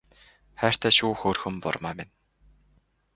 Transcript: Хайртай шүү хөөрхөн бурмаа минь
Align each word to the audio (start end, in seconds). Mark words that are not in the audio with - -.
Хайртай 0.61 0.91
шүү 0.97 1.11
хөөрхөн 1.19 1.55
бурмаа 1.63 1.93
минь 1.97 2.13